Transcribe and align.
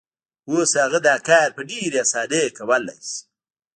اوس 0.51 0.71
هغه 0.83 0.99
دا 1.07 1.15
کار 1.29 1.47
په 1.55 1.61
ډېرې 1.69 1.97
اسانۍ 2.05 2.43
کولای 2.57 2.99
شي. 3.09 3.17